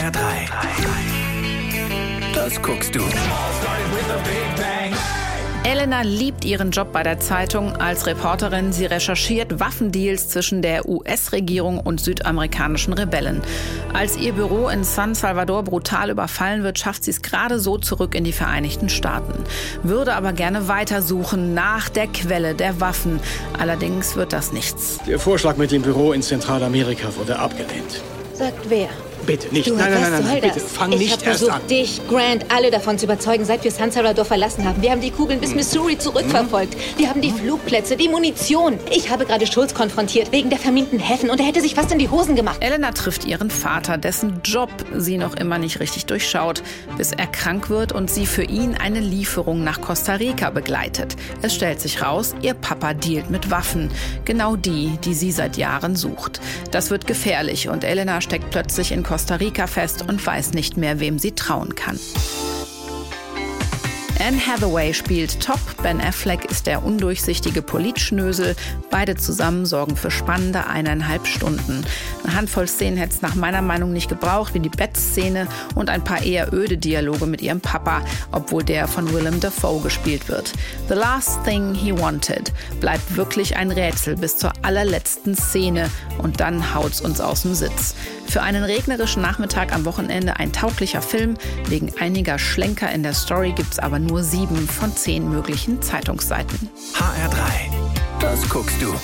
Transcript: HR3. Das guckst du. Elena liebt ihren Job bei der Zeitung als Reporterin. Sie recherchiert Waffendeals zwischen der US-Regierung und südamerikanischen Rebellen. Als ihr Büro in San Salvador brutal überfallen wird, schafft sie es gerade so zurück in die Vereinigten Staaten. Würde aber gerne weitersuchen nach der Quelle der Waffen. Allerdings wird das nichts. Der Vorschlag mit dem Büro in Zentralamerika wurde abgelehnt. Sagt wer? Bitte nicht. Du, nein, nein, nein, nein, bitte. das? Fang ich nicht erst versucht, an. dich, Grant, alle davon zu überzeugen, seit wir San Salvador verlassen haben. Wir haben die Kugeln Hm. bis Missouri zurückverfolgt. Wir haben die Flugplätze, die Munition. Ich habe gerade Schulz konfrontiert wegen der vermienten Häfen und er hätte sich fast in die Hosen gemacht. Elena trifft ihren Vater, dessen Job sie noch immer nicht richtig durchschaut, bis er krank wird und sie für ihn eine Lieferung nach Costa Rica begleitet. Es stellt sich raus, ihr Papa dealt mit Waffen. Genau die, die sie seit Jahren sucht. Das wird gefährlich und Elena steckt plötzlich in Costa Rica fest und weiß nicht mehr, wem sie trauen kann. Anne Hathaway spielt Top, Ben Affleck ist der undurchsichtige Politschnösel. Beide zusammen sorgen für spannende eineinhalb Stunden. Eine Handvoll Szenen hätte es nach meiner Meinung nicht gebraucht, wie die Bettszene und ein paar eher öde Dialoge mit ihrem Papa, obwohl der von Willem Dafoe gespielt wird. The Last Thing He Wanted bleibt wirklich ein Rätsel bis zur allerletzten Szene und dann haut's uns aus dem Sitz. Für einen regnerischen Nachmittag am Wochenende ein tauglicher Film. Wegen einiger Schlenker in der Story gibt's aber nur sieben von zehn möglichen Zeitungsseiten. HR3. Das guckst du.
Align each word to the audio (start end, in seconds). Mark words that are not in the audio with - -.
HR3. 0.00 0.48
Das 2.34 2.62
guckst 2.62 2.94
du. 2.94 3.00
Elena 5.62 6.00
liebt 6.00 6.46
ihren 6.46 6.70
Job 6.70 6.90
bei 6.90 7.02
der 7.02 7.20
Zeitung 7.20 7.76
als 7.76 8.06
Reporterin. 8.06 8.72
Sie 8.72 8.86
recherchiert 8.86 9.60
Waffendeals 9.60 10.30
zwischen 10.30 10.62
der 10.62 10.88
US-Regierung 10.88 11.78
und 11.78 12.00
südamerikanischen 12.00 12.94
Rebellen. 12.94 13.42
Als 13.92 14.16
ihr 14.16 14.32
Büro 14.32 14.70
in 14.70 14.84
San 14.84 15.14
Salvador 15.14 15.64
brutal 15.64 16.08
überfallen 16.08 16.62
wird, 16.62 16.78
schafft 16.78 17.04
sie 17.04 17.10
es 17.10 17.20
gerade 17.20 17.58
so 17.58 17.76
zurück 17.76 18.14
in 18.14 18.24
die 18.24 18.32
Vereinigten 18.32 18.88
Staaten. 18.88 19.44
Würde 19.82 20.14
aber 20.14 20.32
gerne 20.32 20.66
weitersuchen 20.66 21.52
nach 21.52 21.90
der 21.90 22.06
Quelle 22.06 22.54
der 22.54 22.80
Waffen. 22.80 23.20
Allerdings 23.58 24.16
wird 24.16 24.32
das 24.32 24.50
nichts. 24.50 24.98
Der 25.06 25.18
Vorschlag 25.18 25.58
mit 25.58 25.72
dem 25.72 25.82
Büro 25.82 26.14
in 26.14 26.22
Zentralamerika 26.22 27.14
wurde 27.16 27.38
abgelehnt. 27.38 28.00
Sagt 28.32 28.70
wer? 28.70 28.88
Bitte 29.30 29.48
nicht. 29.54 29.68
Du, 29.68 29.76
nein, 29.76 29.92
nein, 29.92 30.10
nein, 30.10 30.24
nein, 30.24 30.40
bitte. 30.40 30.54
das? 30.60 30.72
Fang 30.72 30.90
ich 30.90 30.98
nicht 30.98 31.10
erst 31.12 31.22
versucht, 31.22 31.52
an. 31.52 31.66
dich, 31.68 32.00
Grant, 32.08 32.46
alle 32.52 32.70
davon 32.72 32.98
zu 32.98 33.04
überzeugen, 33.04 33.44
seit 33.44 33.62
wir 33.62 33.70
San 33.70 33.92
Salvador 33.92 34.24
verlassen 34.24 34.64
haben. 34.64 34.82
Wir 34.82 34.90
haben 34.90 35.00
die 35.00 35.12
Kugeln 35.12 35.40
Hm. 35.40 35.40
bis 35.40 35.54
Missouri 35.54 35.96
zurückverfolgt. 35.98 36.76
Wir 36.96 37.08
haben 37.08 37.20
die 37.20 37.30
Flugplätze, 37.30 37.96
die 37.96 38.08
Munition. 38.08 38.78
Ich 38.90 39.08
habe 39.10 39.26
gerade 39.26 39.46
Schulz 39.46 39.72
konfrontiert 39.72 40.32
wegen 40.32 40.50
der 40.50 40.58
vermienten 40.58 40.98
Häfen 40.98 41.30
und 41.30 41.38
er 41.38 41.46
hätte 41.46 41.60
sich 41.60 41.76
fast 41.76 41.92
in 41.92 41.98
die 42.00 42.08
Hosen 42.08 42.34
gemacht. 42.34 42.56
Elena 42.60 42.90
trifft 42.90 43.24
ihren 43.24 43.50
Vater, 43.50 43.98
dessen 43.98 44.40
Job 44.42 44.70
sie 44.96 45.16
noch 45.16 45.36
immer 45.36 45.58
nicht 45.58 45.78
richtig 45.78 46.06
durchschaut, 46.06 46.62
bis 46.98 47.12
er 47.12 47.28
krank 47.28 47.70
wird 47.70 47.92
und 47.92 48.10
sie 48.10 48.26
für 48.26 48.42
ihn 48.42 48.74
eine 48.74 48.98
Lieferung 48.98 49.62
nach 49.62 49.80
Costa 49.80 50.14
Rica 50.14 50.50
begleitet. 50.50 51.14
Es 51.42 51.54
stellt 51.54 51.80
sich 51.80 52.02
raus, 52.02 52.34
ihr 52.42 52.54
Papa 52.54 52.94
dealt 52.94 53.30
mit 53.30 53.50
Waffen. 53.52 53.90
Genau 54.24 54.56
die, 54.56 54.98
die 55.04 55.14
sie 55.14 55.30
seit 55.30 55.56
Jahren 55.56 55.94
sucht. 55.94 56.40
Das 56.72 56.90
wird 56.90 57.06
gefährlich 57.06 57.68
und 57.68 57.84
Elena 57.84 58.20
steckt 58.20 58.50
plötzlich 58.50 58.90
in 58.92 59.04
Costa 59.20 59.34
Rica 59.34 59.66
fest 59.66 60.06
und 60.08 60.24
weiß 60.24 60.52
nicht 60.54 60.78
mehr, 60.78 60.98
wem 60.98 61.18
sie 61.18 61.32
trauen 61.32 61.74
kann. 61.74 62.00
Anne 64.18 64.38
Hathaway 64.46 64.94
spielt 64.94 65.40
Top, 65.40 65.60
Ben 65.82 66.00
Affleck 66.00 66.50
ist 66.50 66.66
der 66.66 66.82
undurchsichtige 66.84 67.60
Politschnösel. 67.60 68.56
Beide 68.90 69.16
zusammen 69.16 69.66
sorgen 69.66 69.96
für 69.96 70.10
spannende 70.10 70.66
eineinhalb 70.66 71.26
Stunden. 71.26 71.84
Eine 72.24 72.34
Handvoll 72.34 72.66
Szenen 72.66 72.96
hätte 72.96 73.14
es 73.14 73.22
nach 73.22 73.34
meiner 73.34 73.60
Meinung 73.60 73.92
nicht 73.92 74.08
gebraucht, 74.08 74.54
wie 74.54 74.60
die 74.60 74.68
Bettszene 74.70 75.46
und 75.74 75.90
ein 75.90 76.04
paar 76.04 76.22
eher 76.22 76.52
öde 76.52 76.78
Dialoge 76.78 77.26
mit 77.26 77.42
ihrem 77.42 77.60
Papa, 77.60 78.02
obwohl 78.32 78.62
der 78.62 78.88
von 78.88 79.12
Willem 79.12 79.40
Dafoe 79.40 79.82
gespielt 79.82 80.28
wird. 80.28 80.52
The 80.88 80.94
Last 80.94 81.44
Thing 81.44 81.74
He 81.74 81.92
Wanted 81.98 82.52
bleibt 82.80 83.16
wirklich 83.16 83.56
ein 83.56 83.70
Rätsel 83.70 84.16
bis 84.16 84.38
zur 84.38 84.52
allerletzten 84.62 85.34
Szene 85.34 85.90
und 86.18 86.40
dann 86.40 86.74
haut's 86.74 87.02
uns 87.02 87.20
aus 87.20 87.42
dem 87.42 87.54
Sitz. 87.54 87.94
Für 88.30 88.42
einen 88.42 88.62
regnerischen 88.62 89.22
Nachmittag 89.22 89.74
am 89.74 89.84
Wochenende 89.84 90.36
ein 90.36 90.52
tauglicher 90.52 91.02
Film. 91.02 91.36
Wegen 91.66 91.92
einiger 91.98 92.38
Schlenker 92.38 92.88
in 92.92 93.02
der 93.02 93.12
Story 93.12 93.50
gibt's 93.50 93.80
aber 93.80 93.98
nur 93.98 94.22
sieben 94.22 94.68
von 94.68 94.94
zehn 94.94 95.28
möglichen 95.28 95.82
Zeitungsseiten. 95.82 96.70
HR3. 96.94 98.20
Das 98.20 98.48
guckst 98.48 98.80
du. 98.80 98.94